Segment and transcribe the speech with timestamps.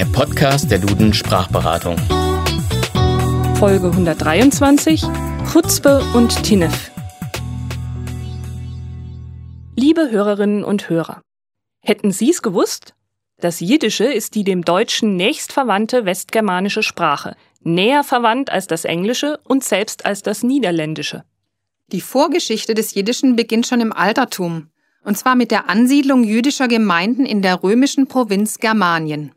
[0.00, 1.98] der Podcast der Duden Sprachberatung.
[3.56, 5.04] Folge 123
[5.52, 6.90] Chutzpe und Tinef.
[9.76, 11.20] Liebe Hörerinnen und Hörer,
[11.82, 12.94] hätten Sie es gewusst?
[13.42, 19.64] Das Jiddische ist die dem Deutschen nächstverwandte westgermanische Sprache, näher verwandt als das Englische und
[19.64, 21.24] selbst als das Niederländische.
[21.88, 24.70] Die Vorgeschichte des Jiddischen beginnt schon im Altertum,
[25.04, 29.32] und zwar mit der Ansiedlung jüdischer Gemeinden in der römischen Provinz Germanien.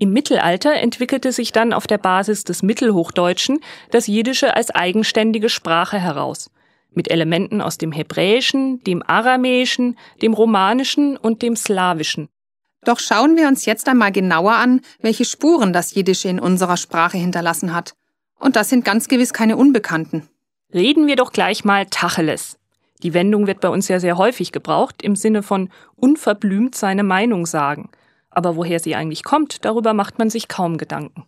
[0.00, 3.58] Im Mittelalter entwickelte sich dann auf der Basis des Mittelhochdeutschen
[3.90, 6.50] das Jiddische als eigenständige Sprache heraus,
[6.92, 12.28] mit Elementen aus dem Hebräischen, dem Aramäischen, dem Romanischen und dem Slawischen.
[12.84, 17.18] Doch schauen wir uns jetzt einmal genauer an, welche Spuren das Jiddische in unserer Sprache
[17.18, 17.94] hinterlassen hat.
[18.38, 20.28] Und das sind ganz gewiss keine Unbekannten.
[20.72, 22.56] Reden wir doch gleich mal Tacheles.
[23.02, 27.46] Die Wendung wird bei uns ja sehr häufig gebraucht, im Sinne von unverblümt seine Meinung
[27.46, 27.90] sagen.
[28.30, 31.24] Aber woher sie eigentlich kommt, darüber macht man sich kaum Gedanken.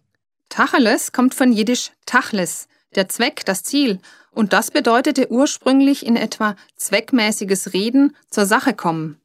[0.48, 4.00] Tacheles kommt von Jiddisch Tachles, der Zweck, das Ziel,
[4.32, 9.20] und das bedeutete ursprünglich in etwa zweckmäßiges Reden, zur Sache kommen.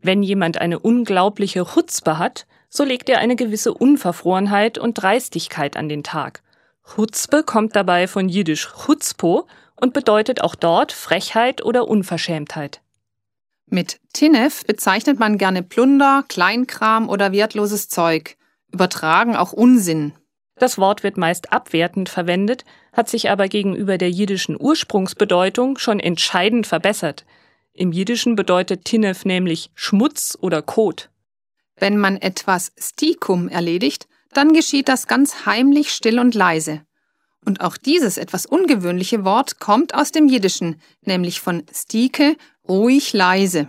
[0.00, 5.88] Wenn jemand eine unglaubliche Chutzpe hat, so legt er eine gewisse Unverfrorenheit und Dreistigkeit an
[5.88, 6.42] den Tag.
[6.94, 12.80] Chutzpe kommt dabei von Jiddisch Chutzpo und bedeutet auch dort Frechheit oder Unverschämtheit.
[13.66, 18.36] Mit Tinef bezeichnet man gerne Plunder, Kleinkram oder wertloses Zeug,
[18.72, 20.12] übertragen auch Unsinn.
[20.56, 26.66] Das Wort wird meist abwertend verwendet, hat sich aber gegenüber der jiddischen Ursprungsbedeutung schon entscheidend
[26.66, 27.24] verbessert.
[27.72, 31.10] Im Jiddischen bedeutet Tinef nämlich Schmutz oder Kot.
[31.76, 36.82] Wenn man etwas Stikum erledigt, dann geschieht das ganz heimlich, still und leise.
[37.44, 42.36] Und auch dieses etwas ungewöhnliche Wort kommt aus dem Jiddischen, nämlich von stike,
[42.68, 43.68] ruhig leise.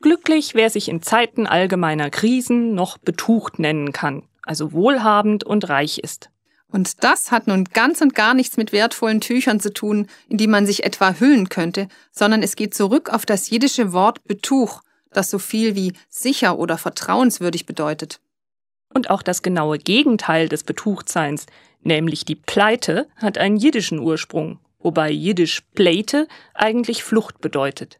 [0.00, 5.98] Glücklich, wer sich in Zeiten allgemeiner Krisen noch betucht nennen kann, also wohlhabend und reich
[5.98, 6.30] ist.
[6.68, 10.46] Und das hat nun ganz und gar nichts mit wertvollen Tüchern zu tun, in die
[10.46, 15.30] man sich etwa hüllen könnte, sondern es geht zurück auf das jiddische Wort Betuch, das
[15.30, 18.20] so viel wie sicher oder vertrauenswürdig bedeutet.
[18.94, 21.46] Und auch das genaue Gegenteil des Betuchtseins,
[21.82, 27.98] nämlich die Pleite, hat einen jiddischen Ursprung, wobei jiddisch Pleite eigentlich Flucht bedeutet.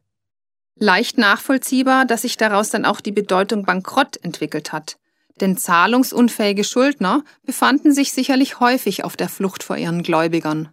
[0.76, 4.98] Leicht nachvollziehbar, dass sich daraus dann auch die Bedeutung Bankrott entwickelt hat.
[5.40, 10.70] Denn zahlungsunfähige Schuldner befanden sich sicherlich häufig auf der Flucht vor ihren Gläubigern.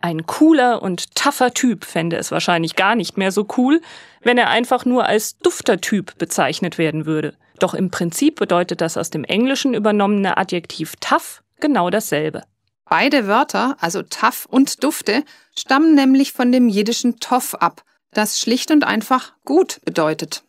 [0.00, 3.80] Ein cooler und taffer Typ fände es wahrscheinlich gar nicht mehr so cool,
[4.22, 7.36] wenn er einfach nur als dufter Typ bezeichnet werden würde.
[7.58, 12.44] Doch im Prinzip bedeutet das aus dem Englischen übernommene Adjektiv tough genau dasselbe.
[12.88, 15.24] Beide Wörter, also tough und dufte,
[15.56, 17.82] stammen nämlich von dem jiddischen toff ab,
[18.12, 20.42] das schlicht und einfach gut bedeutet.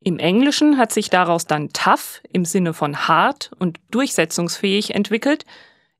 [0.00, 5.44] Im Englischen hat sich daraus dann tough im Sinne von hart und durchsetzungsfähig entwickelt,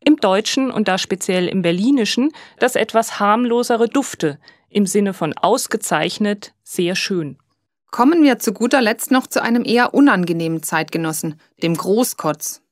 [0.01, 4.39] im Deutschen und da speziell im Berlinischen das etwas harmlosere Dufte
[4.71, 7.39] im Sinne von ausgezeichnet, sehr schön.
[7.91, 12.63] Kommen wir zu guter Letzt noch zu einem eher unangenehmen Zeitgenossen, dem Großkotz.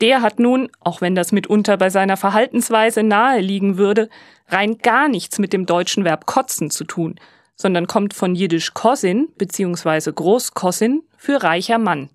[0.00, 4.08] Der hat nun, auch wenn das mitunter bei seiner Verhaltensweise nahe liegen würde,
[4.48, 7.16] rein gar nichts mit dem deutschen Verb kotzen zu tun,
[7.56, 10.12] sondern kommt von jiddisch Kosin bzw.
[10.12, 12.10] Großkossin für reicher Mann.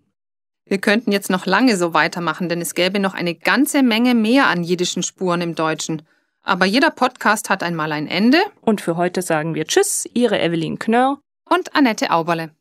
[0.65, 4.47] Wir könnten jetzt noch lange so weitermachen, denn es gäbe noch eine ganze Menge mehr
[4.47, 6.03] an jiddischen Spuren im Deutschen.
[6.41, 8.39] Aber jeder Podcast hat einmal ein Ende.
[8.61, 11.19] Und für heute sagen wir Tschüss, Ihre Evelyn Knörr
[11.49, 12.51] und Annette Auberle.